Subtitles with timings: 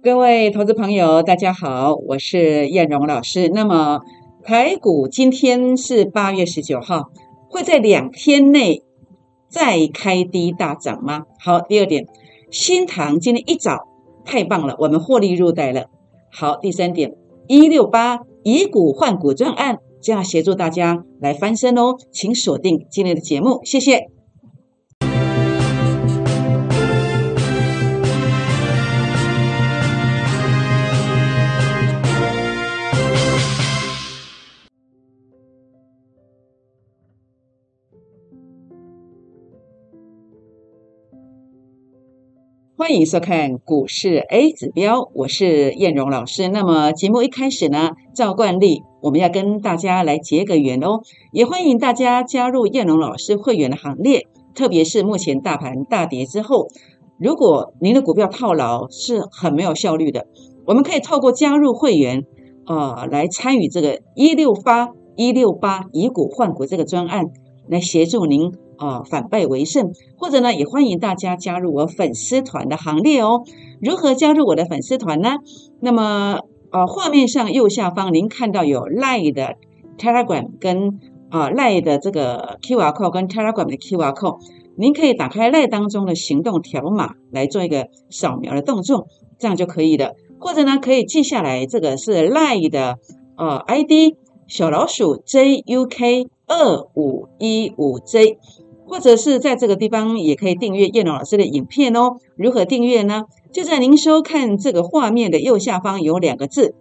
[0.00, 3.48] 各位投资朋友，大家好，我是燕荣老师。
[3.48, 4.00] 那么，
[4.44, 7.10] 台股今天是八月十九号，
[7.50, 8.84] 会在两天内
[9.48, 11.24] 再开低大涨吗？
[11.40, 12.06] 好，第二点，
[12.52, 13.88] 新塘今天一早
[14.24, 15.86] 太棒了，我们获利入袋了。
[16.30, 17.16] 好，第三点，
[17.48, 24.06] 一六八以股换股专案将要协助大家来翻身哦，请锁定今天的节目，谢谢。
[42.78, 46.46] 欢迎收看股市 A 指标，我是燕荣老师。
[46.46, 51.00] 那么节目一开始呢，照惯例，我们要跟大家来结个缘哦。
[51.32, 54.28] 也欢迎大家加入燕荣老师会员的行列。
[54.54, 56.68] 特别是目前大盘大跌之后，
[57.18, 60.28] 如果您的股票套牢是很没有效率的，
[60.64, 62.22] 我们可以透过加入会员
[62.64, 67.24] 啊，来参与这个一六八一六八以股换股这个专案，
[67.68, 68.52] 来协助您。
[68.78, 73.42] 啊，反败为胜，或者呢，也欢迎大家加入我粉丝团的行列哦。
[73.82, 75.38] 如何加入我的粉丝团呢？
[75.80, 79.56] 那么，呃，画面上右下方您看到有 Line 的
[79.98, 84.38] Telegram 跟啊 Line 的这个 QR code 跟 Telegram 的 QR code，
[84.76, 89.08] 您可以打开 Line 当中的行动条码来做一个扫描的动作，
[89.40, 90.14] 这样就可以了。
[90.38, 92.98] 或者呢，可以记下来，这个是 Line 的
[93.36, 94.14] 呃 ID
[94.46, 98.38] 小老鼠 JUK 二五一五 J。
[98.90, 102.16] 或者是在这个地方也可以订阅叶龙老师的影片哦。
[102.38, 103.24] 如何订阅呢？
[103.52, 106.74] 就在您收看这个画面的右下方有两个字，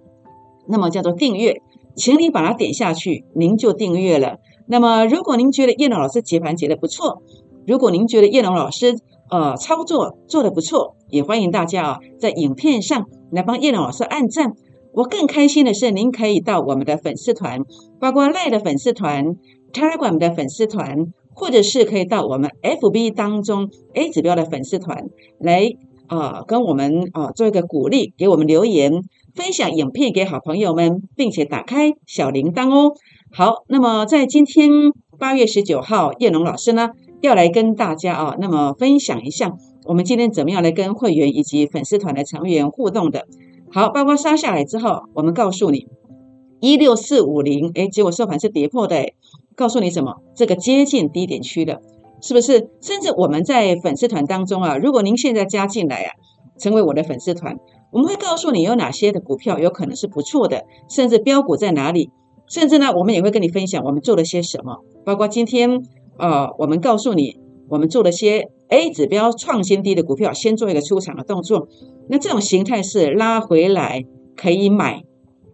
[0.69, 1.61] 那么叫做订阅，
[1.97, 4.37] 请你把它点下去，您就订阅了。
[4.67, 7.21] 那么如果您觉得叶龙老师解盘解的不错，
[7.65, 8.95] 如果您觉得叶龙老师
[9.29, 14.53] 呃操作做的不错，也欢迎大家啊在影片上来帮叶龙老师按赞。
[14.93, 17.59] 我更开心的是，您可以到我们的粉丝团，
[17.99, 19.35] 包括赖的粉丝团、
[19.73, 21.13] Telegram 的粉丝团。
[21.39, 25.03] 或者是可以到我们 FB 当中 A 指标的粉丝团
[25.39, 25.69] 来
[26.07, 29.03] 啊，跟我们啊做一个鼓励，给我们留言，
[29.35, 32.93] 分享影片给好朋友们，并且打开小铃铛哦。
[33.31, 34.67] 好，那么在今天
[35.19, 36.89] 八月十九号，叶龙老师呢
[37.21, 39.53] 要来跟大家啊，那么分享一下
[39.85, 43.27] 我们今天怎么样来跟会员以及粉丝团的成员互动的。
[43.71, 45.85] 好，包括杀下来之后，我们告诉你
[46.61, 49.11] 一六四五零，哎，结果收盘是跌破的。
[49.57, 50.13] 告诉你什么？
[50.35, 51.81] 这个接近低点区的，
[52.21, 52.69] 是不是？
[52.79, 56.11] 甚至我们在粉丝团当中啊，如果您现在加进来啊，
[56.59, 57.57] 成为我的粉丝团，
[57.91, 62.11] 我们会告诉你有哪些的股票有可能是不错的，甚至标股在哪里，
[62.47, 65.81] 甚至呢，我们也会跟你分享我们做了些什么，包括今天
[66.19, 71.67] 呃，我们告诉你我们做了些 A 指标创新低的股票，先做一个出场的动作。
[72.09, 74.03] 那这种形态是拉回来
[74.35, 75.01] 可以买，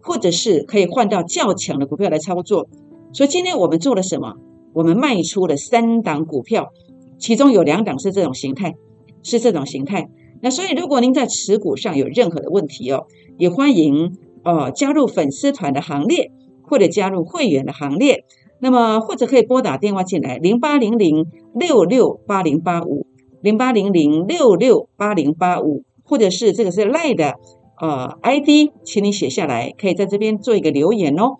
[0.02, 2.68] 或者是可以换到较强的股票来操作。
[3.14, 4.34] 所以今天我们做了什么？
[4.72, 6.72] 我们卖出了三档股票，
[7.16, 8.74] 其中有两档是这种形态，
[9.22, 10.08] 是这种形态。
[10.42, 13.06] 那所以如果您在持股上有任何的问题哦，
[13.38, 16.32] 也欢迎哦加入粉丝团的行列，
[16.64, 18.24] 或者加入会员的行列。
[18.58, 23.06] 那么或者可以拨打电话进来，零八零零六六八零八五，
[23.42, 27.34] 零八零零六六八零八五，或者是这个是赖的
[27.80, 31.36] 呃 ID，请你写下来，可以在这边做一个留言哦。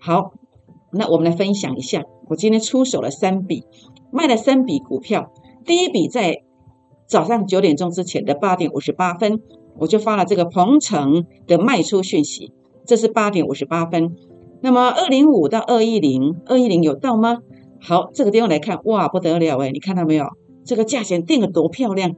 [0.00, 0.32] 好。
[0.92, 3.64] 那我们来分享一下，我今天出手了三笔，
[4.10, 5.32] 卖了三笔股票。
[5.64, 6.42] 第一笔在
[7.06, 9.40] 早上九点钟之前的八点五十八分，
[9.78, 12.52] 我就发了这个鹏程的卖出讯息，
[12.86, 14.16] 这是八点五十八分。
[14.60, 17.38] 那么二零五到二一零，二一零有到吗？
[17.80, 20.26] 好，这个地方来看，哇，不得了哎，你看到没有？
[20.64, 22.16] 这个价钱定的多漂亮，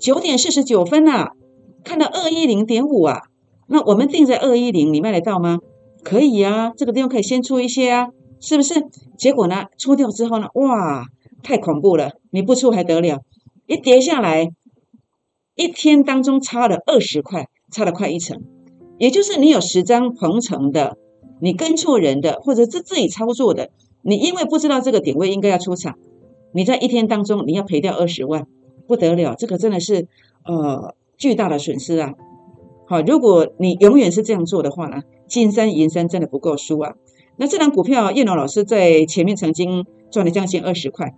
[0.00, 1.32] 九点四十九分呐，
[1.84, 3.22] 看到二一零点五啊，
[3.68, 5.58] 那我们定在二一零，你卖得到吗？
[6.02, 8.08] 可以啊，这个地方可以先出一些啊，
[8.40, 8.86] 是不是？
[9.16, 11.06] 结果呢，出掉之后呢，哇，
[11.42, 12.12] 太恐怖了！
[12.30, 13.20] 你不出还得了？
[13.66, 14.50] 一跌下来，
[15.54, 18.42] 一天当中差了二十块，差了快一成。
[18.98, 20.96] 也就是你有十张鹏程的，
[21.40, 23.70] 你跟错人的，或者是自己操作的，
[24.02, 25.96] 你因为不知道这个点位应该要出场，
[26.52, 28.46] 你在一天当中你要赔掉二十万，
[28.86, 29.34] 不得了！
[29.36, 30.08] 这个真的是
[30.44, 32.14] 呃巨大的损失啊。
[32.92, 35.00] 好，如果你永远是这样做的话呢？
[35.26, 36.92] 金山银山真的不够输啊！
[37.38, 41.14] 那这张股票，叶龙老师在前面曾经赚了将近二十块。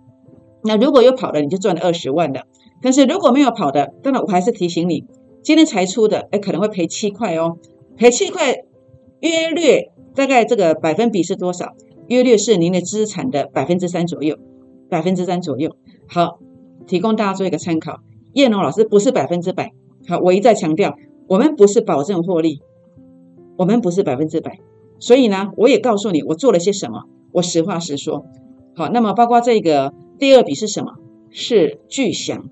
[0.63, 2.43] 那如果有跑的，你就赚了二十万了。
[2.81, 5.03] 但是如果没有跑的，当然我还是提醒你，
[5.43, 7.57] 今天才出的，哎，可能会赔七块哦。
[7.97, 8.53] 赔七块，
[9.19, 11.73] 约略大概这个百分比是多少？
[12.07, 14.37] 约略是您的资产的百分之三左右，
[14.89, 15.75] 百分之三左右。
[16.07, 16.39] 好，
[16.87, 17.99] 提供大家做一个参考。
[18.31, 19.73] 叶龙老师不是百分之百，
[20.07, 20.95] 好，我一再强调。
[21.27, 22.61] 我们不是保证获利，
[23.57, 24.59] 我们不是百分之百。
[24.99, 28.25] 所以呢，我也告诉你我做了些什么，我实话实说。
[28.75, 30.93] 好，那么包括这个第二笔是什么？
[31.31, 32.45] 是巨响，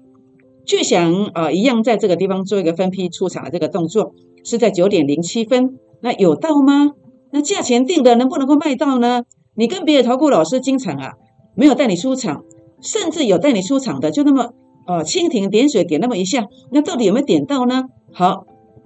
[0.65, 5.79] 巨响啊，一样在这个地方做一个分批出场的这个动作，是在九点零七分。
[6.01, 6.91] 那有到吗？
[7.31, 9.23] 那价钱定的能不能够卖到呢？
[9.55, 11.13] 你跟别的投顾老师经常啊，
[11.55, 12.43] 没有带你出场，
[12.81, 14.53] 甚至有带你出场的，就那么
[14.85, 17.85] 呃蜻蜓点水点那么一下，那到底有没有点到呢？
[18.11, 18.45] 好，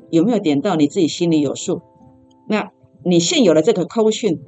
[0.09, 1.81] 有没有点到你自己心里有数。
[2.48, 2.71] 那
[3.04, 4.39] 你现有的这个扣讯，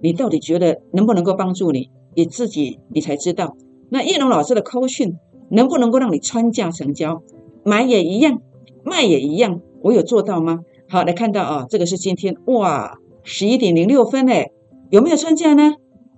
[0.00, 1.90] 你到底觉得能不能够帮助你？
[2.14, 3.56] 你自己你才知道。
[3.90, 5.16] 那叶龙老师的扣讯
[5.50, 7.22] 能不能够让你穿价成交，
[7.64, 8.40] 买也一样，
[8.84, 10.60] 卖也一样，我有做到吗？
[10.88, 14.52] 好，来看到啊，这个是今天哇，十一点零六分诶，
[14.90, 15.74] 有没有穿价呢？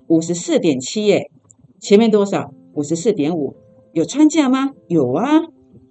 [0.09, 1.31] 五十四点七耶，
[1.81, 2.53] 前面多少？
[2.75, 3.55] 五十四点五，
[3.93, 4.73] 有穿价吗？
[4.87, 5.43] 有啊，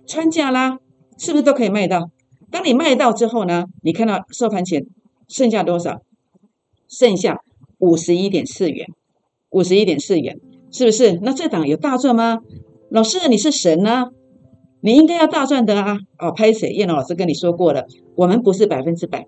[0.06, 0.78] 穿价啦，
[1.18, 2.10] 是不是都可以卖到？
[2.52, 4.86] 当你卖到之后呢，你看到收盘前
[5.28, 6.02] 剩下多少？
[6.88, 7.42] 剩下
[7.80, 8.88] 五十一点四元，
[9.50, 10.40] 五十一点四元，
[10.72, 11.20] 是不是？
[11.24, 12.40] 那这档有大赚吗？
[12.90, 14.12] 老师，你是神呢？
[14.82, 15.98] 你应该要大赚的啊！
[16.20, 16.70] 哦，拍谁？
[16.70, 19.26] 叶龙老师跟你说过了，我们不是百分之百。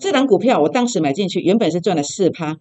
[0.00, 2.56] 这档股票我当时买进去，原本是赚了四趴，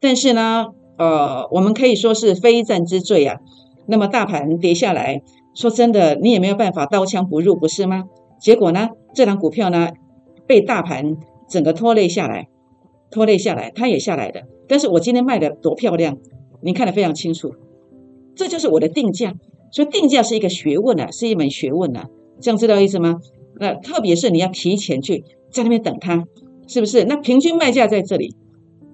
[0.00, 3.38] 但是呢，呃，我们可以说是非战之罪啊。
[3.86, 5.22] 那么大盘跌下来，
[5.54, 8.04] 说真的，你也没有办法刀枪不入，不是吗？
[8.40, 9.90] 结果呢，这档股票呢，
[10.46, 11.16] 被大盘
[11.48, 12.48] 整个拖累下来，
[13.10, 14.42] 拖累下来，它也下来的。
[14.68, 16.18] 但是我今天卖的多漂亮，
[16.62, 17.54] 您看得非常清楚，
[18.34, 19.34] 这就是我的定价。
[19.70, 22.08] 所以定价是一个学问啊，是一门学问啊，
[22.40, 23.16] 这样知道意思吗？
[23.60, 26.24] 那特别是你要提前去在那边等它，
[26.66, 27.04] 是不是？
[27.04, 28.34] 那平均卖价在这里，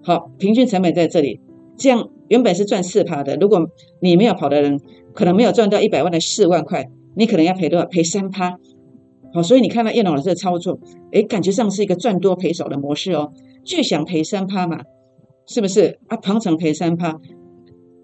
[0.03, 1.41] 好，平均成本在这里，
[1.77, 3.69] 这样原本是赚四趴的，如果
[4.01, 4.81] 你没有跑的人，
[5.13, 7.87] 可能没有赚到一百万的四万块，你可能要赔多少？
[7.87, 8.59] 赔三趴。
[9.35, 10.79] 好，所以你看到叶龙老师的操作，
[11.11, 13.33] 诶，感觉上是一个赚多赔少的模式哦，
[13.65, 14.81] 就想赔三趴嘛，
[15.47, 15.99] 是不是？
[16.07, 17.19] 啊，旁场赔三趴。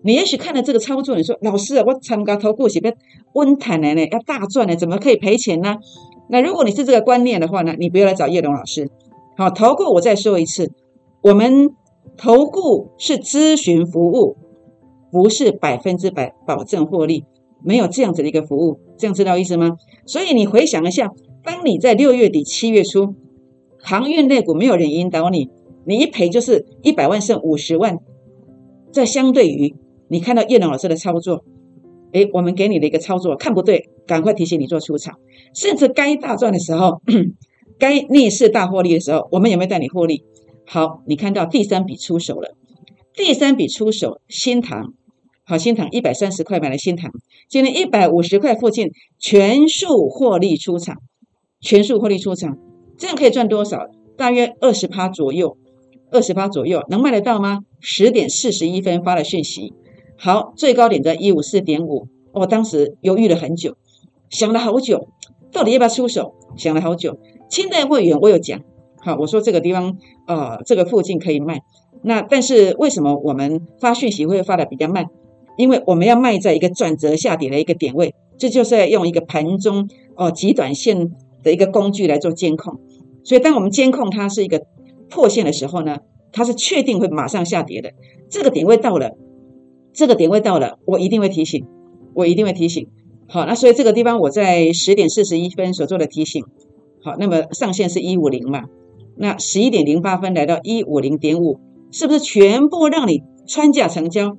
[0.03, 2.93] 你也许看了这个操作，你说老师啊，我参加投顾是要
[3.35, 5.77] 稳坦的呢，要大赚的，怎么可以赔钱呢？
[6.29, 8.91] 那如果你是这个观念的话呢，你不要来找叶龙老师。
[9.37, 10.73] 好，投顾我再说一次，
[11.23, 11.71] 我们
[12.17, 14.37] 投顾是咨询服务，
[15.13, 17.25] 不是百分之百保证获利，
[17.63, 19.77] 没有这样子的一个服务，这样知道意思吗？
[20.07, 21.11] 所以你回想一下，
[21.45, 23.15] 当你在六月底七月初，
[23.79, 25.49] 航运类股没有人引导你，
[25.85, 27.99] 你一赔就是一百万剩五十万，
[28.93, 29.75] 这相对于。
[30.09, 31.45] 你看到叶龙老师的操作，
[32.13, 35.17] 诶，我们给你的一个操作看不对，赶快提醒你做出场。
[35.55, 37.01] 甚至该大赚的时候，
[37.79, 40.25] 该逆势大获利的时候，我们有没有带你获利？
[40.67, 42.57] 好，你看到第三笔出手了，
[43.15, 44.95] 第三笔出手，新塘，
[45.51, 47.11] 好，新塘一百三十块买了新塘，
[47.49, 50.99] 今天一百五十块附近全数获利出场，
[51.61, 52.57] 全数获利出场，
[52.97, 53.89] 这样可以赚多少？
[54.17, 55.57] 大约二十趴左右，
[56.13, 57.63] 二十趴左右能卖得到吗？
[57.81, 59.73] 十点四十一分发了讯息。
[60.17, 63.77] 好，最高点在一五四点五，我当时犹豫了很久，
[64.29, 65.09] 想了好久，
[65.51, 66.33] 到底要不要出手？
[66.57, 67.19] 想了好久。
[67.49, 68.61] 清代会员我有讲，
[68.99, 69.99] 好，我说这个地方，
[70.29, 71.59] 呃，这个附近可以卖。
[72.05, 75.07] 那但是为什么我们发讯息会发的比较慢？
[75.57, 81.11] 因为我们要卖在一个转折下跌的一个点位，这就是要用一个盘中哦极短线
[81.43, 82.81] 的一个工具来做监控。
[83.25, 84.63] 所以当我们监控它是一个
[85.09, 85.99] 破线的时候呢，
[86.33, 87.93] 它是确定会马上下跌的。
[88.29, 89.17] 这个点位到了。
[89.93, 91.67] 这个点位到了，我一定会提醒，
[92.15, 92.87] 我一定会提醒。
[93.27, 96.45] 好，那所以这个地方我在十点四十一分所做的提醒。
[97.03, 98.63] 好，那么上限是一五零嘛？
[99.17, 101.59] 那十一点零八分来到一五零点五，
[101.91, 104.37] 是不是全部让你穿价成交？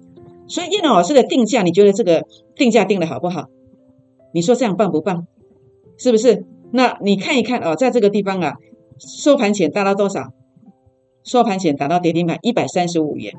[0.52, 2.26] 所以叶老师的定价，你觉得这个
[2.58, 3.46] 定价定的好不好？
[4.34, 5.26] 你说这样棒不棒？
[5.98, 6.46] 是不是？
[6.74, 8.56] 那你看一看哦，在这个地方啊，
[9.00, 10.34] 收盘前达到多少？
[11.24, 13.34] 收盘前达到跌停板一百三十五元，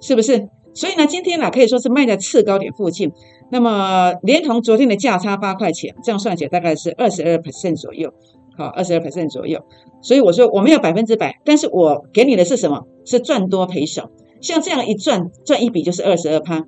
[0.00, 0.48] 是不是？
[0.72, 3.12] 所以呢，今天呢可以说是卖在次高点附近，
[3.50, 8.10] 那么连同昨天的价差八块钱，这样算起来大概是二十二 percent 左右，
[8.56, 9.62] 好，二十二 percent 左右。
[10.00, 12.86] 所以我说我没有百分之百，但是我给你的是什么？
[13.04, 14.08] 是赚多赔少。
[14.44, 16.66] 像这样一赚赚一笔就是二十二趴，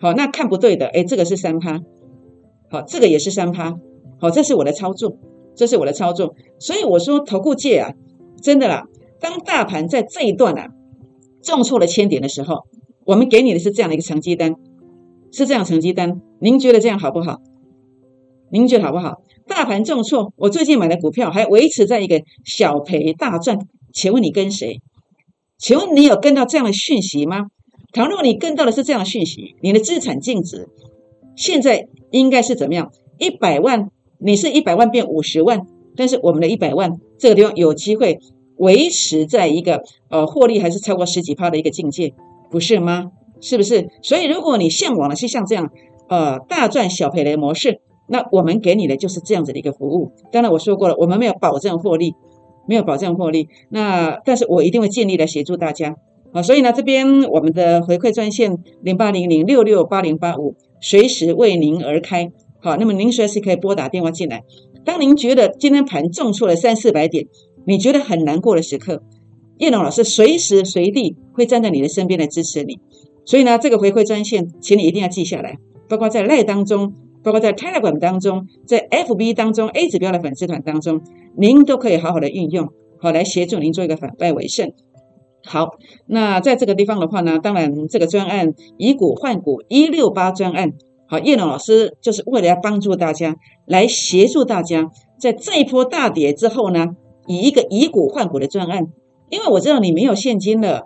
[0.00, 1.78] 好，那看不对的，哎，这个是三趴，
[2.70, 3.74] 好，这个也是三趴，
[4.18, 5.18] 好，这是我的操作，
[5.54, 6.34] 这是我的操作。
[6.58, 7.92] 所以我说投顾界啊，
[8.40, 8.86] 真的啦，
[9.20, 10.68] 当大盘在这一段啊
[11.42, 12.66] 重挫了千点的时候。
[13.04, 14.54] 我们给你的是这样的一个成绩单，
[15.32, 17.38] 是这样成绩单，您觉得这样好不好？
[18.50, 19.22] 您觉得好不好？
[19.46, 23.58] 大盘重挫，我最近买的股票还维持在一个小赔大赚，
[23.94, 24.80] 请问你跟谁？
[25.58, 27.46] 请问你有跟到这样的讯息吗？
[27.92, 30.68] 倘若你跟到的是这样的讯息，你的资产净值
[31.36, 32.92] 现在应该是怎么样？
[33.18, 38.20] 一百万，你是一百万变五十万，但是我们的一百万这个地方有机会
[38.56, 42.14] 维持在一个呃获利还是超过十几趴的一个境界，
[42.50, 43.10] 不是吗？
[43.40, 43.88] 是不是？
[44.02, 45.70] 所以如果你向往的是像这样
[46.08, 50.12] 呃大赚小赔的模式，那我们给你的就是这样子的一个服务。
[50.30, 52.14] 当然我说过了，我们没有保证获利，
[52.68, 53.48] 没有保证获利。
[53.70, 55.96] 那但是我一定会尽力来协助大家
[56.32, 56.42] 好。
[56.42, 62.30] 所以呢，这边我们的回馈专线零八零零六六八零八五，随时为您而开。
[62.60, 64.42] 好，那么您随时可以拨打电话进来。
[64.84, 67.26] 当您觉得今天盘重挫了三四百点，
[67.64, 69.02] 你觉得很难过的时刻，
[69.56, 72.78] 叶龙老师随时随地会站在你的身边来支持你。
[73.24, 75.56] 所以呢，这个回馈专线，请你一定要记下来，
[75.88, 81.00] 包括在赖当中，包括在 Telegram 当中，在 FB 当中 A 指标的粉丝团当中，
[81.40, 82.68] 您都可以好好的运用，
[83.00, 84.72] 好来协助您做一个反败为胜。
[85.44, 85.68] 好，
[86.06, 90.72] 那在这个地方的话呢，当然这个专案以股换股一六八专案。
[91.06, 96.88] 好，叶龙老师就是为了要帮助大家，来协助大家，在这一波大跌之后呢，
[97.28, 98.88] 以一个以股换股的专案，
[99.30, 100.82] 因为我知道你没有现金了，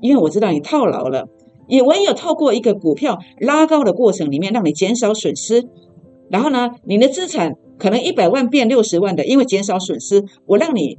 [0.00, 1.28] 因为我知道你套牢了，
[1.68, 5.64] 也唯有透过一个股票拉高的过程里面，让你减少损失，
[6.28, 10.98] 然后呢，你的资产可能一百万变六十万的，因为减少损失，我让你，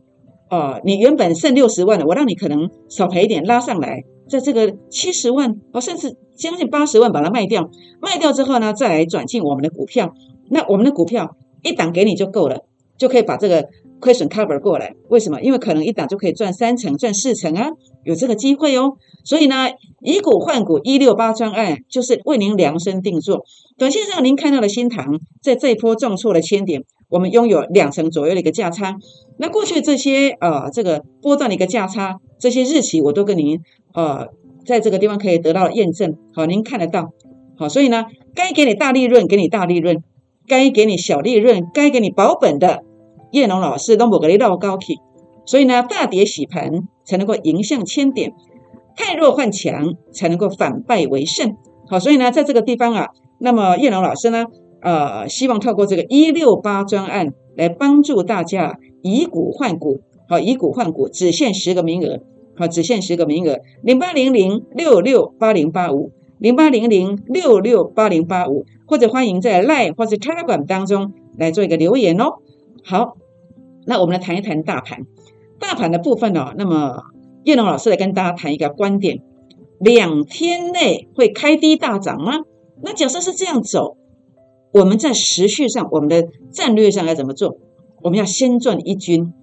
[0.49, 4.03] 哦，你原本剩六十万的，我让你可能少赔一点，拉上来。
[4.27, 7.69] 在这个七十万哦，甚至将近八十万把它卖掉，
[8.01, 10.13] 卖掉之后呢，再来转进我们的股票。
[10.49, 12.65] 那我们的股票一档给你就够了，
[12.97, 13.69] 就可以把这个
[14.03, 14.93] 亏损 cover 过来。
[15.07, 15.41] 为什么？
[15.41, 17.69] 因为可能一档就可以赚三成、赚四成啊，
[18.03, 18.97] 有这个机会哦。
[19.23, 19.69] 所以呢，
[20.01, 23.45] 以股换股一六八专案就是为您量身定做。
[23.77, 28.97] 短线上您看到的新塘在这一波重挫了千点，我们拥有两成左右的一个价差。
[29.37, 33.61] 那过去这些呃这个波段的一个价差，这些日期我都跟您。
[33.93, 34.27] 呃，
[34.65, 37.11] 在这个地方可以得到验证，好，您看得到，
[37.57, 39.97] 好，所以呢，该给你大利润，给你大利润；
[40.47, 42.83] 该给你小利润，该给你保本的，
[43.33, 44.99] 叶龙老师都不给你绕高起，
[45.45, 46.71] 所以呢，大跌洗盘
[47.03, 48.31] 才能够迎向千点，
[48.95, 51.57] 太弱换强才能够反败为胜，
[51.89, 53.09] 好，所以呢，在这个地方啊，
[53.39, 54.45] 那么叶龙老师呢，
[54.81, 59.99] 呃，希望透过这个一六八专案来帮助大家以股换股，
[60.29, 62.21] 好，以股换股，只限十个名额。
[62.55, 72.35] 好，只限十个名额，零八零零六六八零八五，零八零零六六八零八五，或者欢迎在 Line 或者 Telegram 当中来做一个留言哦。
[72.85, 73.17] 好，
[73.85, 74.99] 那我们来谈一谈大盘，
[75.59, 76.53] 大盘的部分哦。
[76.57, 77.03] 那么
[77.43, 79.21] 叶龙老师来跟大家谈一个观点：
[79.79, 82.39] 两天内会开低大涨吗？
[82.81, 83.97] 那假设是这样走，
[84.73, 87.57] 我们在时序上，我们的战略上要怎么做？
[88.01, 89.33] 我们要先赚一军，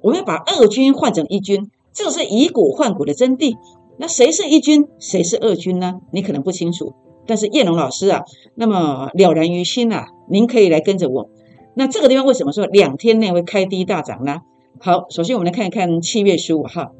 [0.00, 1.70] 我们要把二军换成一军。
[1.92, 3.54] 这是以股换股的真谛。
[3.98, 6.00] 那谁是一军，谁是二军呢？
[6.12, 6.94] 你可能不清楚。
[7.26, 8.22] 但是叶龙老师啊，
[8.56, 11.28] 那么了然于心啊，您可以来跟着我。
[11.74, 14.40] 那这个地方为什么说两天内会开低大涨呢？
[14.80, 16.92] 好，首先我们来看一看七月十五号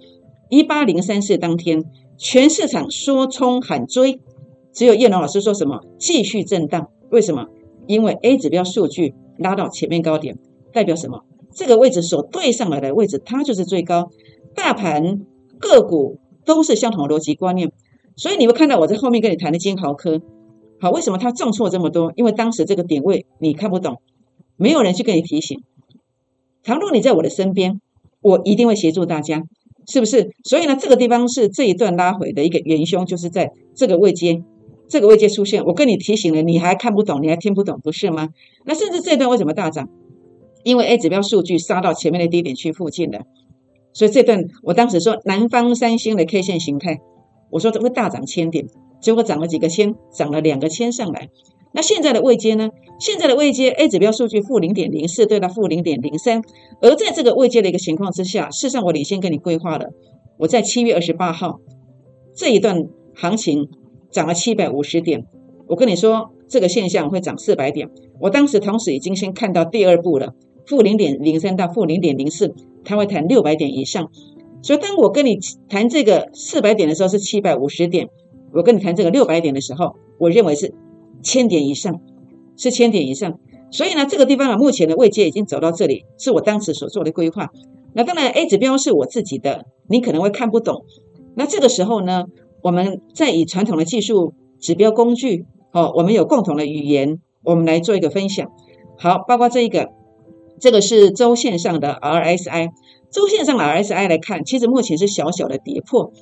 [0.49, 1.85] 一八零三四当天，
[2.17, 4.21] 全市场说冲喊追，
[4.73, 6.88] 只有叶龙老师说什么继续震荡。
[7.11, 7.47] 为什么？
[7.87, 10.38] 因为 A 指标数据拉到前面高点，
[10.73, 11.25] 代表什么？
[11.55, 14.09] 这个位置所对上来的位置，它就是最高。
[14.55, 15.21] 大盘
[15.59, 17.71] 个股都是相同的逻辑观念，
[18.17, 20.21] 所以你会看到我在后面跟你谈的金豪科，
[20.81, 22.12] 好，为什么它重挫这么多？
[22.17, 24.00] 因为当时这个点位你看不懂，
[24.62, 25.61] 没有人去跟你提醒。
[26.62, 27.81] 倘若你在我的身边，
[28.21, 29.42] 我一定会协助大家，
[29.88, 30.31] 是不是？
[30.45, 34.45] 所以呢，这个地方是这一段拉回的一个元凶，就是在这个位阶，
[34.88, 38.28] 这个位阶出现，我跟你提醒了，你还看不懂，你还听不懂，不是吗？
[38.64, 39.88] 那甚至这段为什么大涨？
[40.62, 43.23] 因为 A 指标数据杀到前面的低点区附近了。
[43.92, 47.00] 所以这段我当时说南方三星的 K 线形态，
[47.50, 48.66] 我说会大涨千点，
[49.00, 51.28] 结果涨了几个千，涨了两个千上来。
[51.73, 52.71] 那现在的位阶呢？
[52.99, 56.43] 现在的位阶 A 指标数据负零点零四对到负零点零三，
[56.81, 59.91] 而在这个位阶的一个情况之下，事实上我领先跟你规划了，
[60.38, 61.61] 我在七月二十八号
[62.37, 63.69] 这一段行情
[64.11, 65.26] 涨了七百五十点，
[65.67, 70.35] 我跟你说这个现象会涨四百点，我当时同时已经先看到第二步了，
[70.67, 72.55] 负零点零三到负零点零四。
[72.85, 74.11] 它会弹六百点以上，
[74.61, 75.38] 所以当我跟你
[75.69, 78.09] 谈这个四百点的时候是七百五十点，
[78.52, 80.75] 我跟你谈这个六百点的时候，我认为是
[81.23, 82.00] 千点以上，
[82.57, 83.38] 是千点以上。
[83.71, 87.50] 所以呢，这个地方啊，目前的位阶已经走到这里，是我当时所做的规划。
[87.95, 90.85] 那当然，A 指标是我自己的，你可能会看不懂。
[91.35, 92.25] 那这个时候呢，
[92.62, 98.50] 我们再以传统的技术指标工具，哦，我们有共同的语言，我们来做一个分享。
[98.99, 99.91] 好，包括这一个。
[100.61, 102.71] 这个是周线上的 RSI，
[103.11, 106.12] 周线上的 RSI 来看，其实目前是小小的跌破，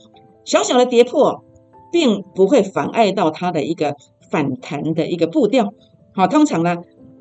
[0.47, 1.45] 小小的跌破，
[1.93, 3.97] 并不会妨碍到它的一个
[4.31, 5.75] 反弹的一个步调。
[6.13, 6.77] 好，通常呢，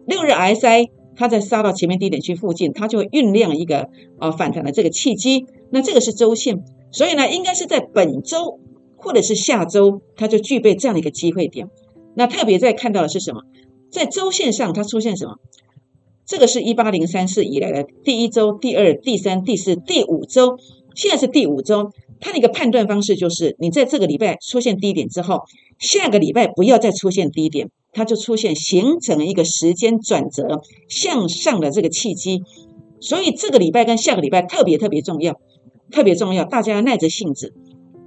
[0.06, 3.90] 六日 RSI 它在杀到前面低点区附近，它就会酝酿一个
[4.20, 5.46] 啊反弹的这个契机。
[5.72, 8.60] 那这个是周线，所以呢，应该是在本周
[8.96, 11.70] 或者是下周，它就具备这样的一个机会点。
[12.16, 13.44] 那特别在看到的是什么？
[13.92, 15.36] 在周线上它出现什么？
[16.26, 20.58] 这个是一八零三四以来的第一周、第二、第三、第四、第五周，
[20.96, 21.92] 现在是第五周。
[22.20, 25.44] 它的一个判断方式就是，你在这个礼拜出现低点之后，
[25.78, 32.44] 下个礼拜不要再出现低点，它就出现形成一个时间转折向上的这个契机。
[33.00, 35.40] 所以这个礼拜跟下个礼拜特别特别重要，
[35.92, 37.54] 特别重要，大家要耐着性子，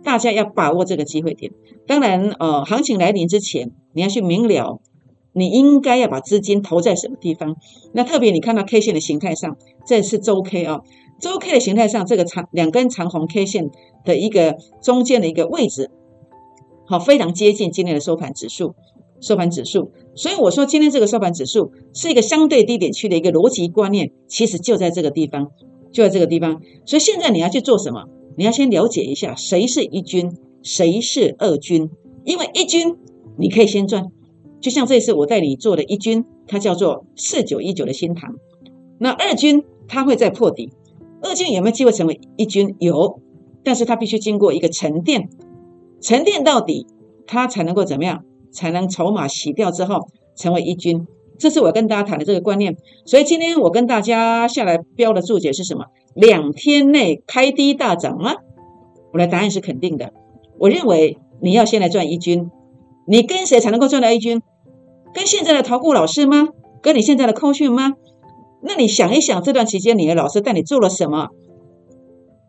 [0.04, 1.50] 大家要把握这个机会点。
[1.86, 4.80] 当然，呃，行情来临之前，你要去明了，
[5.32, 7.56] 你应该要把资金投在什么地方。
[7.94, 10.80] 那特别你看到 K 线的形态上，这是周 K 啊。
[11.22, 13.70] 周 K 的形态上，这个长两根长红 K 线
[14.04, 15.88] 的一个中间的一个位置，
[16.84, 18.74] 好，非常接近今天的收盘指数。
[19.20, 25.52] 收盘指数，所以我说今天这个收盘指数是一个相对低点区的一个逻辑观念，其实就在这个地方，
[25.92, 26.60] 就在这个地方。
[26.84, 28.06] 所以现在你要去做什么？
[28.36, 31.88] 你要先了解一下谁是一军，谁是二军。
[32.24, 32.96] 因为一军
[33.38, 34.06] 你可以先赚，
[34.60, 38.34] 就像这次我带你做的一军，它叫做四九一九的新塘。
[38.98, 40.72] 那二军它会再破底。
[41.22, 42.74] 二军有没有机会成为一军？
[42.78, 43.20] 有，
[43.64, 45.28] 但是它必须经过一个沉淀，
[46.00, 46.86] 沉淀到底，
[47.26, 48.24] 它才能够怎么样？
[48.52, 51.06] 才能筹码洗掉之后成为一军。
[51.38, 52.76] 这是我跟大家谈的这个观念。
[53.06, 55.86] 所以今天我跟大家下来标的注解是什么？
[56.14, 58.34] 两天内开低大涨吗？
[59.12, 60.12] 我的答案是肯定的。
[60.58, 62.50] 我认为你要先来赚一军。
[63.06, 64.42] 你跟谁才能够赚到一军？
[65.14, 66.48] 跟现在的淘股老师吗？
[66.82, 67.94] 跟你现在的扣讯吗？
[68.62, 71.28] 那你想一想，这段期间你的老师带你做了什么？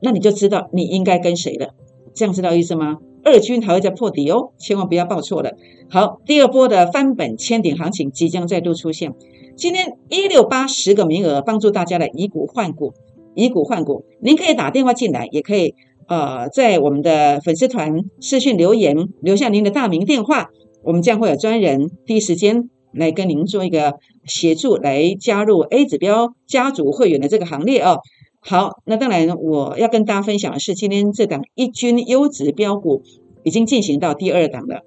[0.01, 1.73] 那你就知道你应该跟谁了。
[2.13, 2.97] 这样知道意思吗？
[3.23, 5.51] 二军还会再破底哦，千万不要报错了。
[5.89, 9.13] 好，第二波的翻本千点行情即将再度出现。
[9.55, 12.93] 今天一六八十个名额，帮助大家来以股换股，
[13.33, 14.03] 以股换股。
[14.21, 15.73] 您可以打电话进来，也可以
[16.07, 20.49] 呃在我们的粉丝团私讯留言，留下您的大名电话，
[20.83, 23.95] 我们将会有专人第一时间来跟您做一个。
[24.25, 27.99] 协助来加入 A 指标家族会员的这个行列哦。
[28.39, 33.01] 好，那当然我要跟大家分享的是，今天这档一军优质标股
[33.43, 34.83] 已经进行到第二档了。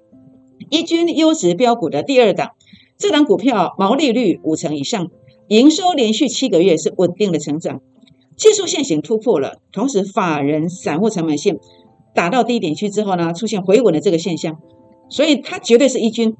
[0.71, 2.53] 一军优质标股的第二档，
[2.97, 5.11] 这档股票毛利率五成以上，
[5.49, 7.79] 营收连续七个月是稳定的成长，
[8.35, 11.59] 技术线型突破了，同时法人散户成本线
[12.15, 14.57] 打到低点区之后呢，出现回稳的这个现象，
[15.09, 16.35] 所以它绝对是一军，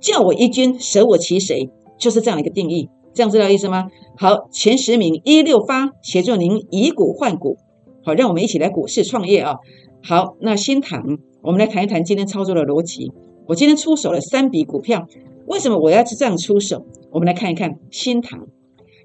[0.00, 1.70] 叫我一军，舍我其谁。
[1.98, 3.88] 就是这样一个定义，这样知道意思吗？
[4.16, 7.56] 好，前十名一六八协助您以股换股，
[8.04, 9.56] 好，让我们一起来股市创业啊！
[10.00, 13.10] 好，那新塘，我们来谈一谈今天操作的逻辑。
[13.48, 15.08] 我今天出手了三笔股票，
[15.46, 16.86] 为什么我要这样出手？
[17.10, 18.46] 我们来看一看新塘。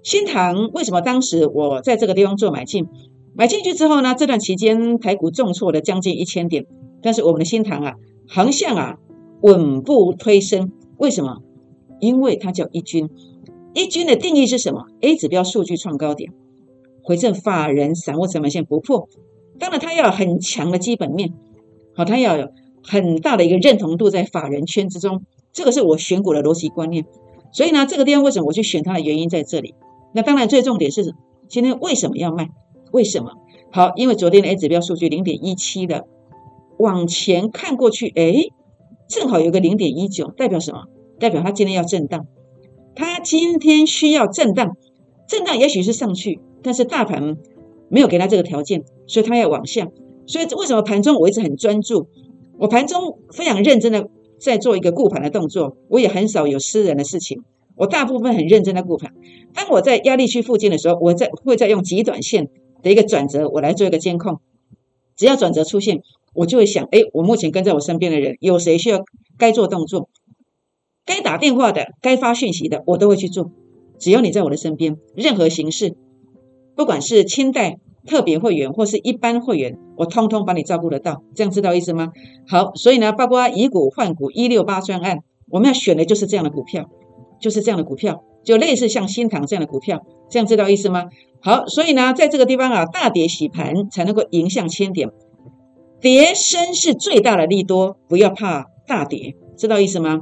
[0.03, 2.85] 新塘为什么当时我在这个地方做买进？
[3.33, 4.13] 买进去之后呢？
[4.13, 6.67] 这段期间台股重挫了将近一千点，
[7.01, 7.93] 但是我们的新塘啊，
[8.27, 8.97] 横向啊
[9.41, 10.71] 稳步推升，
[11.03, 11.41] 为什么？
[11.99, 13.09] 因为它叫一军，
[13.73, 16.31] 一军的定义是什么？A 指标数据创高点，
[17.03, 19.09] 回正法人散户成本线不破，
[19.59, 21.33] 当然它要有很强的基本面，
[21.93, 22.47] 好，它要有
[22.81, 27.05] 很大的一个认同度在法人圈之中，这个是我选股的逻辑观念。
[27.51, 29.75] 所以呢，这个地方为什么我去选它的原因在这里。
[30.13, 31.13] 那当然最重点是
[31.49, 32.47] 今天为什么要卖？
[32.93, 33.33] 为什么？
[33.73, 36.07] 好，因为昨天的 A 指标数据零点一七的，
[36.77, 38.47] 往前看过去，哎，
[39.13, 40.85] 正好有个零点一九，代表什么？
[41.19, 42.25] 代表它今天要震荡，
[42.95, 44.75] 它今天需要震荡，
[45.27, 47.37] 震荡也许是上去，但是大盘
[47.89, 49.87] 没有给它这个条件，所以它要往下。
[50.25, 52.07] 所以为什么盘中我一直很专注？
[52.57, 57.43] 我盘中非常认真的在做一个顾盘的动作，我也很少有私人的事情，
[57.75, 59.13] 我大部分很认真的顾盘。
[59.53, 62.49] 当我在压力区附近的时候，我在会再用极短线
[62.81, 64.39] 的一个转折，我来做一个监控。
[65.15, 66.01] 只要转折出现，
[66.33, 69.03] 我就会想：哎，我目前跟在我身边的人有谁需要
[69.37, 70.09] 该做动作？
[71.05, 73.51] 该打电话的、该发讯息的，我都会去做。
[73.99, 75.95] 只要你在我的身边，任何形式，
[76.75, 81.23] 不管是清代特别会员或是一般会员，我通通把你照顾得到。
[81.35, 82.11] 这样知道意思吗？
[82.47, 85.19] 好，所以呢，包括以股换股一六八专案，
[85.49, 86.89] 我们要选的就是这样的股票，
[87.39, 90.01] 就是这样的股票，就类似像新塘这样的股票。
[90.29, 91.09] 这样知道意思吗？
[91.41, 95.09] 好，所以呢，在这个地方啊，大跌洗盘才能够迎向千点，
[96.03, 100.19] 跌升是最大的利多，不要怕大跌，知道意思吗？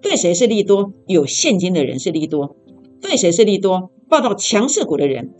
[0.00, 0.94] 对谁是利多？
[1.06, 2.56] 有现金的人是利多。
[3.02, 3.90] 对谁是利多？
[4.08, 5.34] 报到强势股的人，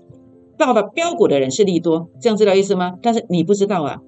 [0.58, 2.10] 报到标股的人是利多。
[2.20, 2.96] 这样知道意思吗？
[3.00, 4.02] 但是你不知道啊，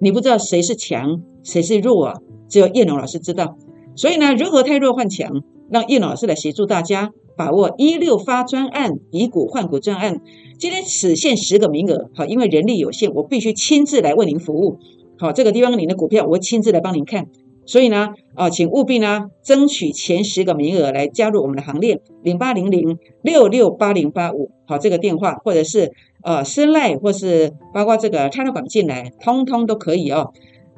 [0.00, 2.14] 你不知道谁是强，谁是弱啊？
[2.48, 3.58] 只有叶龙老师知道。
[3.94, 7.10] 所以呢，如何太弱换强，让叶龙老师来协助大家。
[7.36, 10.20] 把握一六发专案以股换股专案，
[10.58, 14.78] 今天只限十个名额，好，因为人力有限，我必须亲自来为您服务。
[15.20, 17.26] 好，这个地方你的股票我亲自来帮您看，
[17.66, 30.32] 所以呢，啊，请务必呢争取前十个名额来加入我们的行列，零八零零六六八零八五，好，这个电话或者是呃深赖或是包括这个泰勒管进来，通通都可以哦。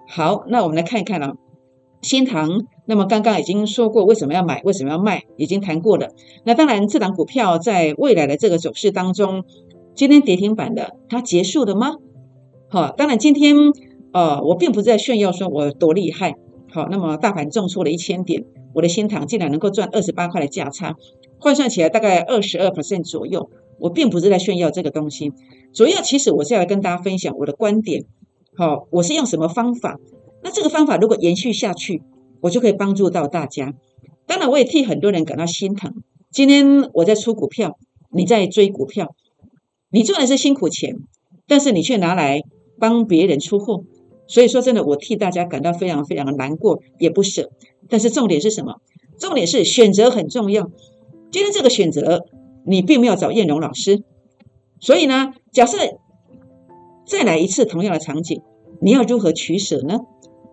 [0.09, 1.35] 好，那我们来看一看啊，
[2.03, 2.67] 新塘。
[2.85, 6.09] 那么刚刚已经说过为什么要买，为什么要卖，已经谈过了。
[6.45, 9.45] 那当然，这档股票在未来的这个走势当中，
[9.95, 11.95] 今天跌停板的，它结束了吗？
[12.69, 13.55] 好，当然今天
[14.13, 16.35] 呃，我并不是在炫耀说我多厉害。
[16.71, 18.45] 好，那么大盘重挫了一千点，
[18.75, 20.97] 我的新塘竟然能够赚二十八块的价差，
[21.39, 23.51] 换算起来大概二十二 percent 左右。
[23.79, 25.33] 我并不是在炫耀这个东西，
[25.73, 28.05] 主要其实我是要来跟大家分享我的观点。
[28.57, 29.99] 好，我是用什么方法？
[30.43, 32.03] 那这个方法如果延续下去。
[32.43, 33.73] 我就可以帮助到大家，
[34.27, 35.95] 当然我也替很多人感到心疼。
[36.33, 37.79] 今天我在出股票，
[38.11, 39.15] 你在追股票，
[39.93, 40.97] 你赚的是辛苦钱，
[41.47, 42.43] 但是你却拿来
[42.81, 43.85] 帮别人出货，
[44.33, 47.51] 所以说真的，我替大家感到非常非常的难过，也不舍。
[47.91, 48.77] 但是重点是什么？
[49.19, 50.71] 重点是选择很重要。
[51.31, 52.25] 今天这个选择，
[52.65, 54.03] 你并没有找燕荣老师，
[54.81, 55.77] 所以呢，假设
[57.07, 58.41] 再来一次同样的场景，
[58.81, 59.99] 你要如何取舍呢？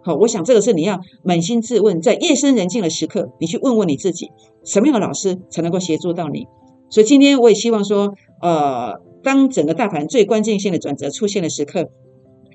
[0.03, 4.29] 好，我想这个是你要扪心自问，在夜深人静的时刻，你去问问你自己，
[4.65, 6.47] 什么样的老师才能够协助到你？
[6.89, 11.89] 所以今天我也希望说，呃，当整个大盘最关键性的转折出现的时刻，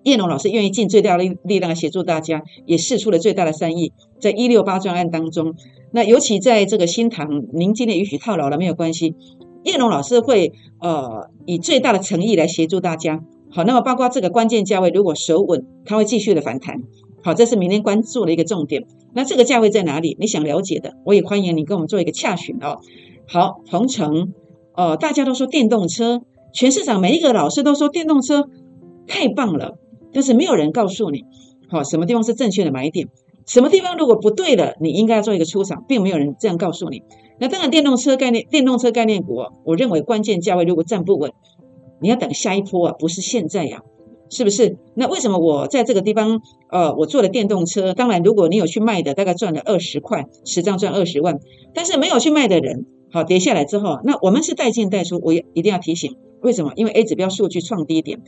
[0.05, 5.55] 叶龙老师愿意尽最大的力量协助大家，也试出了最大的善意，在一六八专案当中，
[5.93, 9.15] 那尤其在这个新塘，您今天允许套牢了没有关系，
[9.65, 13.25] 叶龙老师会呃以最大的诚意来协助大家。
[13.51, 16.83] 好，那么包括这个关键价位如果守稳，它会继续的反弹。
[17.23, 18.85] 好，这是明天关注的一个重点。
[19.15, 20.17] 那这个价位在哪里？
[20.21, 22.81] 你想了解的，我也欢迎你跟我们做一个洽询哦。
[23.27, 24.35] 好，鹏程，
[24.75, 26.21] 呃，大家都说电动车，
[26.53, 28.49] 全市场每一个老师都说电动车
[29.07, 29.79] 太棒了，
[30.15, 31.25] 但是没有人告诉你，
[31.69, 33.09] 好，什么地方是正确的买点，
[33.45, 37.03] 什么地方如果不对了，你应该要做一个出场，并没有人这样告诉你。
[37.39, 41.33] 那当然，电动车概念，电动车概念股，我认为关键价位如果站不稳，
[42.01, 43.83] 你要等下一波啊，不是现在呀。
[44.31, 44.79] 是不是？
[44.95, 47.93] 那为什么我在这个地方，呃，我做了电动车？
[47.93, 51.39] 当然，如果你有去卖的，大概赚了二十块，十张赚二十万。
[51.73, 55.21] 但是没有去卖的人，好跌下来之后，那我们是带进带出。
[55.23, 56.73] 我也一定要提醒，为什么？
[56.75, 58.23] 因为 A 指标数据创低点，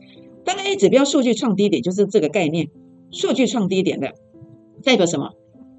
[0.77, 2.69] 指标数据创低点，就是这个概念，
[3.11, 4.13] 数据创低点的
[4.85, 5.31] 代表什么？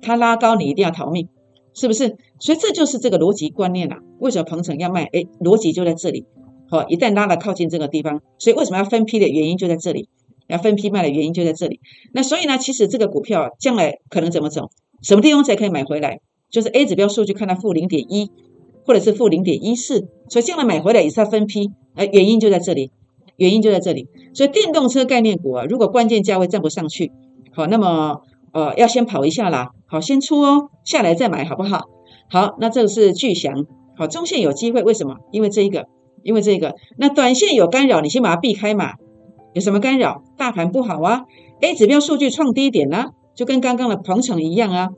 [0.01, 1.29] 它拉高，你一定要逃命，
[1.73, 2.17] 是不是？
[2.39, 3.99] 所以这就是这个逻辑观念啦。
[4.19, 5.03] 为什么鹏程要卖？
[5.05, 6.25] 哎，逻辑就在这里。
[6.69, 10.10] 好，一旦拉了靠近这个地方，所以为什么要分批的原因就在这里。
[10.47, 11.81] 要分批卖的原因就在这里。
[12.13, 14.69] 那所以呢，其实这个股票将来可能怎么走？
[15.01, 16.21] 什么地方才可以买回来？
[16.49, 18.31] 就是 A 指标数据看到负零点一，
[18.86, 21.71] 或者是负零点一四，所以将来买回来也是要分批。
[21.95, 22.91] 呃，原因就在这里，
[23.38, 24.08] 原因就在这里。
[24.34, 27.12] 所以电动车概念股啊，如果关键价位站不上去，
[27.54, 28.21] 好，那么
[28.52, 31.86] 呃要先跑一下啦，好，先出哦，下来再买好不好？
[32.30, 35.15] 好，那这个是巨翔，好，中线有机会，为什么？
[35.32, 35.88] 因为这一个，
[36.23, 38.93] 因为这一个，那短线有干扰，你先把它避开嘛。
[39.54, 40.23] 有什么干扰？
[40.38, 41.23] 大盘不好啊
[41.62, 44.89] ，A 指标数据创低点呢，就跟刚刚的鹏程一样啊。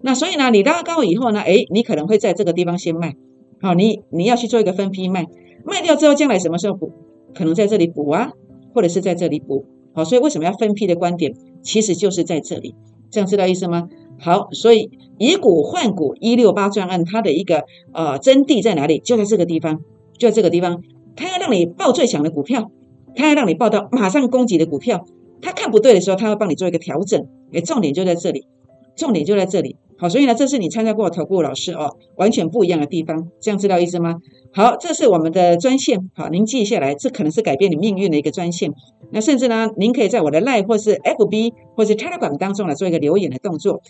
[0.00, 3.14] 那所以呢，你拉高以后呢，诶，你可能会在这个地方先卖，
[3.60, 5.26] 好，你你要去做一个分批卖，
[5.64, 6.90] 卖掉之后将来什么时候补？
[7.34, 8.32] 可能在这里补啊，
[8.74, 12.74] 或者是在这里补，好，所以为什么要分批的观点，其实就是在这里，
[13.10, 13.88] 这样知道意思吗？
[14.18, 18.98] 好，所以以股换股一六八专案，它的一个呃真谛在哪里？
[18.98, 19.80] 就在这个地方，
[20.18, 20.82] 就在这个地方，
[21.16, 22.70] 它要让你报最强的股票。
[23.16, 25.04] 他要让你报到马上攻击的股票，
[25.42, 27.26] 他看不对的时候，他会帮你做一个调整。
[27.50, 28.46] 诶，重点就在这里，
[28.94, 29.74] 重点就在这里。
[29.98, 33.28] 好，所以呢，这是你参加过投顾老师哦，完全不一样的地方。
[33.40, 34.14] 这样知道意思吗？
[34.52, 38.72] 好，这是我们的专线，好，您记下来，这可能是改变你命运的一个专线。
[39.10, 43.80] 那甚至呢，您可以在我的 Line 或是 FB 或是 Telegram 当中来做一个留言的动作。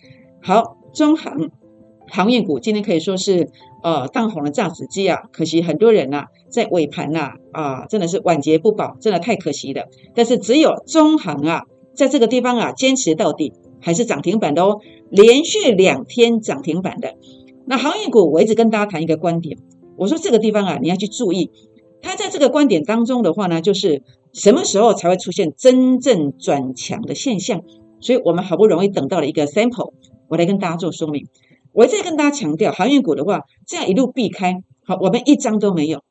[0.43, 1.51] 好，中行。
[2.11, 3.51] 航运股今天可以说是
[3.83, 9.85] 呃当红的炸子鸡啊，可惜很多人呐在尾盘呐啊真的是晚节不保，真的太可惜了。
[10.15, 17.15] 但是只有中行啊在这个地方啊坚持到底，还是涨停板的哦，连续两天涨停板的。
[17.67, 19.59] 那航运股我一直跟大家谈一个观点，
[19.97, 21.51] 我说这个地方啊你要去注意，
[22.01, 27.63] 它在这个观点当中的话呢，就是什么时候才会出现真正转强的现象？
[28.01, 29.93] 所以我们好不容易等到了一个 sample，
[30.29, 31.27] 我来跟大家做说明。
[31.73, 36.03] 我再跟大家强调，航运股的话，这样一路避开，好，我们一张都没有。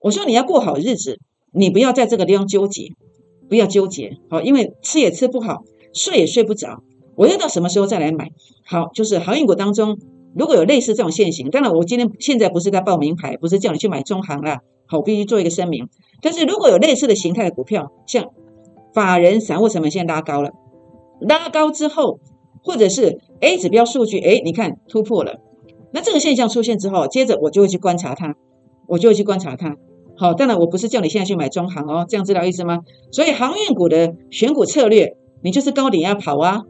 [0.00, 1.18] 我说你要过好日子，
[1.52, 2.88] 你不要在这个地方纠结，
[3.48, 6.82] 不要纠结，好，因为吃也吃不好，睡也睡不着。
[7.16, 8.30] 我要到什么时候再来买？
[8.64, 9.98] 好，就是航运股当中，
[10.34, 15.88] 如果有类似这种现形，当然我今天现在不是在报名牌，不是叫你去买中行啦，好，我必须做一个声明。
[16.20, 18.26] 但是如果有类似的形态的股票，像
[18.94, 20.50] 法人散户成本线拉高了，
[21.20, 22.20] 拉高之后，
[22.62, 25.40] 或者是 A 指标数据，哎，你看突破了，
[25.92, 28.34] 那这个现象出现之后，接着我就会去观察它，
[28.88, 29.74] 我就会去观察它。
[30.18, 32.80] 好，当然我不是叫你现在去买中行哦，这样知道意思吗？
[33.10, 36.62] 所以航运股的选股策略，你就是高点要跑啊。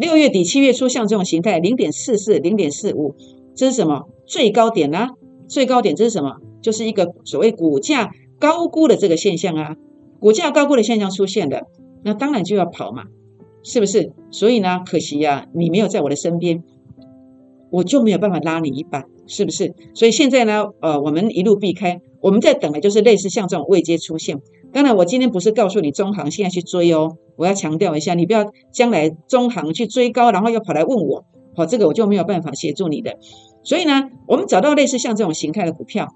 [0.00, 3.14] 六月底七月初像这种形态，零点四四、零点四五，
[3.54, 4.08] 这是什么？
[4.26, 5.08] 最高点呢？
[5.46, 6.36] 最高点这是什么？
[6.62, 9.76] 就是一个所谓股价高估的这个现象啊。
[10.18, 11.66] 股价高估的现象出现的，
[12.02, 13.04] 那当然就要跑嘛，
[13.62, 14.14] 是不是？
[14.30, 16.64] 所以呢，可惜呀，你没有在我的身边，
[17.70, 19.74] 我就没有办法拉你一把，是不是？
[19.92, 22.00] 所以现在呢，呃，我们一路避开。
[22.22, 24.40] 我们在等的就是类似像这种未接出现。
[24.72, 31.24] 当然，我今天不是告诉你中行现在去追哦，我要强调一下，你不要将来中行去追高，然后又跑来问我，
[31.56, 33.16] 好，这个我就没有办法协助你的。
[33.62, 36.08] 所以呢，我们找到类似像这种形态的股票，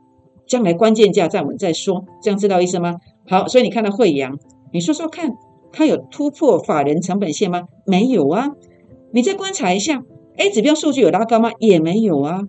[0.46, 2.96] 将来关键价站稳再说，这样知道意思吗？
[3.28, 4.38] 好，所以你看到惠阳，
[4.72, 5.32] 你说说看，
[5.72, 7.64] 它有突破法人成本线吗？
[7.86, 8.50] 没有啊。
[9.12, 10.02] 你再观察一下
[10.36, 11.50] ，A 指标数据有拉高吗？
[11.58, 12.42] 也没有啊。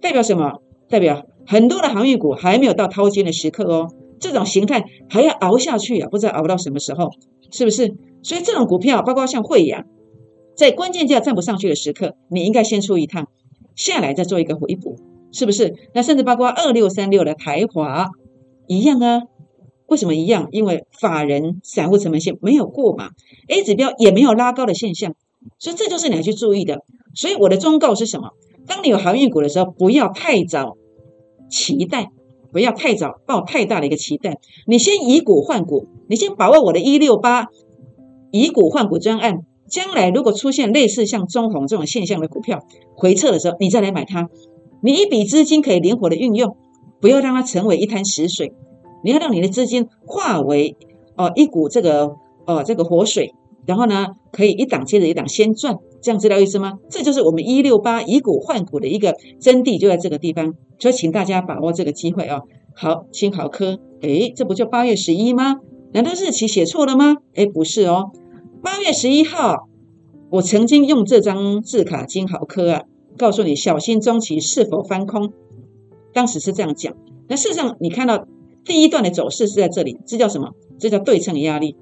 [0.00, 0.60] 代表什么？
[0.88, 1.26] 代表？
[1.46, 3.88] 很多的航运股还没有到掏金的时刻哦，
[4.24, 7.10] 这种形态还要熬下去啊，不知道熬到什么时候，
[7.50, 7.94] 是不是？
[8.22, 9.84] 所以这种股票，包括像汇阳，
[10.56, 13.28] 在关键价站不上去的时刻，你应该先出一趟，
[13.76, 14.96] 下来再做一个回补，
[15.30, 15.74] 是不是？
[15.92, 18.08] 那甚至包括二六三六的台华
[18.66, 19.20] 一样啊？
[19.88, 20.48] 为什么一样？
[20.52, 23.10] 因为法人散户成本线没有过嘛
[23.48, 25.14] ，A 指标也没有拉高的现象，
[25.58, 26.78] 所以这就是你要去注意的。
[27.14, 28.30] 所以我的忠告是什么？
[28.66, 30.76] 当你有航运股的时候，不要太早。
[31.50, 32.10] 期待
[32.54, 37.48] 不要太早抱太大的一个期待，你先以股换股，你先把握我的一六八
[38.30, 42.64] 以股换股专案，将来如果出现类似像中红这种现象的股票
[42.94, 44.28] 回撤的时候，你再来买它。
[44.80, 46.56] 你一笔资金可以灵活的运用，
[47.00, 48.52] 不要让它成为一滩死水，
[49.02, 50.76] 你要让你的资金化为
[51.16, 52.14] 哦一股这个
[52.46, 53.34] 哦这个活水。
[53.66, 56.74] 然后呢，可以一档接着一档先赚，这样知道意思吗？
[56.90, 60.52] 这就是我们一六八以股换股的一个真谛，就在这个地方。
[60.78, 62.42] 所以请大家把握这个机会哦。
[62.74, 65.60] 好，新豪科，诶，这不就八月十一吗？
[65.94, 67.16] 难道日期写错了吗？
[67.32, 68.10] 诶，不是哦，
[68.62, 69.66] 八月十一号，
[70.28, 72.82] 我曾经用这张字卡金豪科啊，
[73.16, 75.32] 告诉你小心中期是否翻空，
[76.12, 76.94] 当时是这样讲。
[77.28, 78.26] 那事实上，你看到
[78.66, 80.50] 第一段的走势是在这里，这叫什么？
[80.78, 81.76] 这叫对称压力。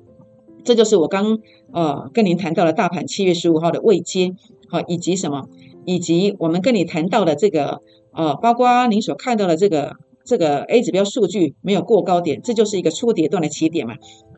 [0.65, 1.39] 这就是我刚
[1.73, 4.33] 呃跟您谈到的大盘七月十五号的未接，
[4.69, 5.49] 好，以及什么，
[5.85, 7.81] 以及我们跟你谈到的这个
[8.13, 13.95] 呃，包括您所看到的这个这个 A 指标数据没有过高点，这就是一个初跌段的起点嘛。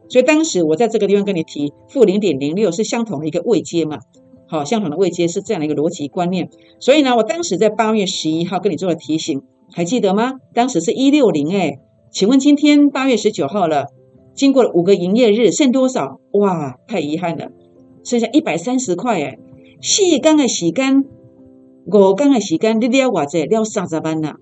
[0.09, 3.99] 所以当时我在这个地方跟你提负零点零六是相同的一个未接嘛，
[4.47, 6.49] 好，相同的未接是这样的一个逻辑观念。
[6.79, 10.35] 所以呢，我当时在八月十一号跟你做了提醒，还记得吗？
[10.55, 11.79] 当时是一六零哎，
[12.11, 13.87] 请问今天八月十九号了。
[14.35, 16.21] 经过了五个营业日，剩多少？
[16.33, 17.51] 哇，太遗憾了，
[18.03, 19.39] 剩下一百三十块哎！
[19.81, 21.05] 四缸的洗干，
[21.87, 24.37] 五缸的洗干，你了我这了三十万呐！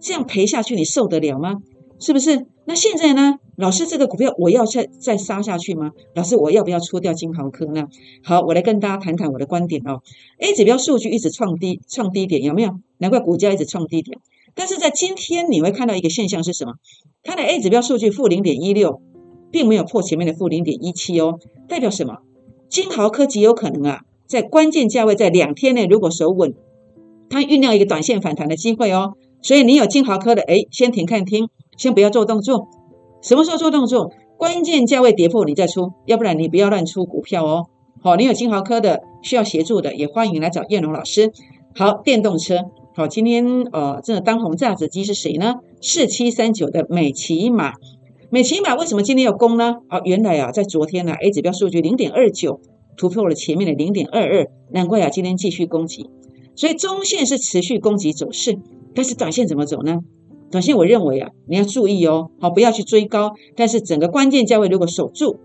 [0.00, 1.56] 这样赔下去，你受得了吗？
[1.98, 2.46] 是不是？
[2.66, 3.38] 那现在呢？
[3.56, 5.92] 老师，这个股票我要再再杀下去吗？
[6.14, 7.86] 老师，我要不要出掉金豪科呢？
[8.22, 10.02] 好，我来跟大家谈谈我的观点哦。
[10.38, 12.70] A 指标数据一直创低，创低点有没有？
[12.98, 14.18] 难怪股价一直创低点。
[14.54, 16.74] 但是在今天你会看到一个现象是什么？
[17.22, 19.00] 它的 A 指标数据负零点一六，
[19.50, 21.38] 并没有破前面的负零点一七哦，
[21.68, 22.18] 代表什么？
[22.68, 26.54] 金豪科极有可能啊，在关键价位在两天内如果守稳，
[27.28, 29.14] 它酝酿一个短线反弹的机会哦。
[29.42, 32.68] 所以你有金豪科的，哎，先停看听，先不要做动作。
[33.22, 34.10] 什么时候做动作？
[34.36, 37.66] 关键价位跌破你再出，要不然你不要乱出股票哦。
[38.02, 41.32] 好，你有金豪科的需要协助的，也欢迎来找燕龙老师。
[41.74, 42.58] 好，电动车。
[42.96, 45.54] 好，今天呃，这个当红炸子机是谁呢？
[45.80, 47.72] 四七三九的美骑马，
[48.30, 49.78] 美骑马为什么今天要攻呢？
[49.90, 52.60] 哦，原来啊，在昨天呢，A 指标数据零点二九
[52.96, 56.08] 突破了前面的零点二二，难怪啊，今天继续攻击。
[56.54, 58.60] 所以中线是持续攻击走势，
[58.94, 59.98] 但是短线怎么走呢？
[60.52, 65.40] 短线我认为啊，你要注意哦，好，不要去追高，但是整个关键价位如果守住，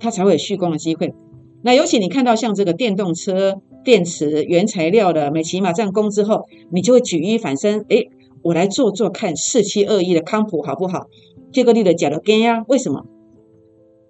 [0.00, 1.14] 它才会有续攻的机会。
[1.62, 3.60] 那尤其你看到像这个电动车。
[3.88, 7.86] 电池原材料的美骑马这样攻之后，你就会举一反三。
[7.88, 8.04] 哎，
[8.42, 11.06] 我来做做看四七二一的康普好不好？
[11.52, 12.66] 这个力的假的跟呀？
[12.68, 13.06] 为什么？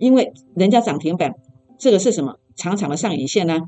[0.00, 1.36] 因为人家涨停板，
[1.78, 2.38] 这个是什么？
[2.56, 3.60] 长长的上影线呢？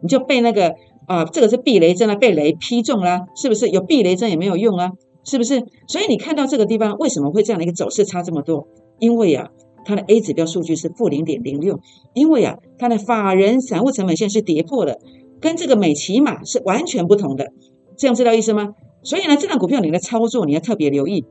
[0.00, 0.74] 你就被那个
[1.06, 3.68] 啊，这个是避雷针啊，被雷劈中了，是不是？
[3.68, 5.62] 有避雷针也没有用啊，是不是？
[5.86, 8.66] 所以你看到这个地方为什么会这样的一个走势差这么多？
[8.98, 9.50] 因为呀，
[9.84, 11.78] 它的 A 指标数据是负零点零六，
[12.14, 14.98] 因为啊，它的法人散户成本线是跌破的。
[15.42, 17.52] 跟这个美骑马是完全不同的，
[17.98, 18.70] 这样知道意思吗？
[19.02, 21.26] 所以呢，这档股票你的操作你要特别留意，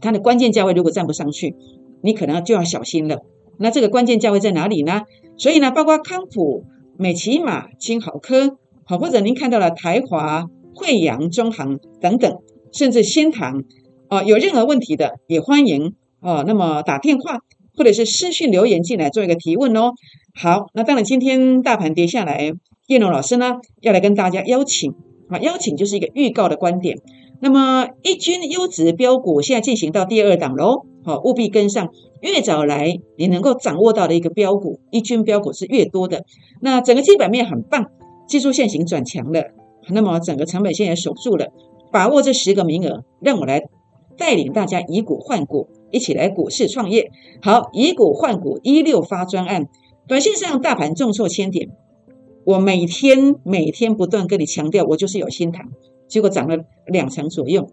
[0.00, 1.54] 它的关键价位如果站不上去，
[2.02, 3.20] 你可能就要小心了。
[3.58, 5.02] 那这个关键价位在哪里呢？
[5.36, 6.64] 所以呢，包括康普、
[6.96, 12.38] 美骑马、金好科，好，或者您看到了台华、惠阳、中航等等，
[12.72, 13.62] 甚至仙堂，
[14.08, 16.42] 啊，有任何问题的也欢迎哦。
[16.46, 17.38] 那么打电话
[17.76, 19.92] 或者是私讯留言进来做一个提问哦。
[20.34, 22.52] 好，那当然今天大盘跌下来，
[22.86, 24.94] 叶龙老师呢要来跟大家邀请。
[25.26, 26.98] 啊，邀请就是一个预告的观点。
[27.40, 31.88] 那么，一军优质标股现在进行到第二档喽，好，务必跟上。
[32.20, 36.24] 越早来，你能够掌握到的一个标股，一军标股是越多的。
[36.60, 37.86] 那整个基本面很棒，
[38.28, 39.44] 技术线型转强了，
[39.88, 41.48] 那么整个成本线也守住了。
[41.90, 43.62] 把握这十个名额，让我来
[44.18, 47.10] 带领大家以股换股，一起来股市创业。
[47.42, 49.68] 好，以股换股一六发专案，
[50.06, 51.70] 短线上大盘重挫千点。
[52.44, 55.66] 我每天每天不断跟你强调，我就是有心谈，
[56.08, 57.68] 结果涨了两成左右，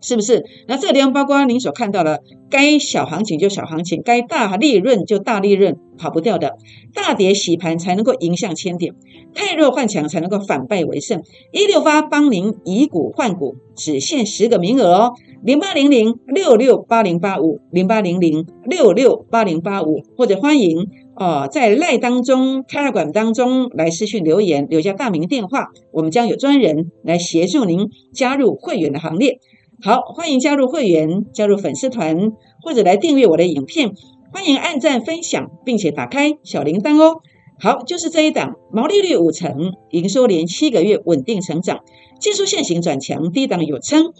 [0.00, 0.44] 是不是？
[0.66, 6.56] 那这个地方包括您所看到的，该小行情就小行情，该大利润就大利润，跑不掉的。
[6.94, 8.94] 大跌洗盘才能够迎向千点，
[9.34, 11.22] 太弱换强才能够反败为胜。
[11.52, 15.12] 一六八帮您以股换股，只限十个名额哦，
[15.44, 20.88] 零八零零六六八零八五，零八零零六六八零八五，或者欢迎。
[21.18, 29.40] 哦，在赖当中、开二馆当中来私讯留言，留下大名电话，我们将有专人来协助您加入会员的行列。
[29.82, 32.16] 好，欢迎加入会员，加入粉丝团，
[32.62, 33.90] 或者来订阅我的影片。
[34.32, 37.16] 欢迎按赞、分享，并且打开小铃铛哦。
[37.58, 41.80] 好，就是这一档，毛利率五成，营收连七个月稳定成长，
[42.20, 44.12] 技术线型转强，低档有撑。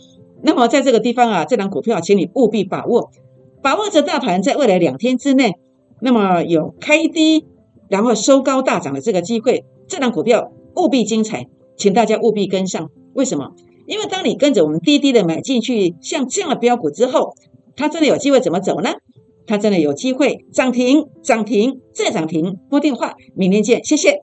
[0.43, 3.13] 那么在这个地方啊，这档股票，请你务必把握，
[3.63, 5.53] 把握着大盘在未来两天之内。
[6.01, 7.47] 那么有开低，
[7.89, 12.91] 然后收高大涨的这个机会，这档股票务必精彩，请大家务必跟上。
[13.15, 13.53] 为什么？
[13.87, 17.35] 因为当你跟着我们低低的买进去，像这样的标股之后，
[17.75, 18.91] 它真的有机会怎么走呢？
[19.47, 22.59] 它真的有机会涨停、涨停再涨停。
[22.69, 24.23] 拨电话，明天见，谢谢。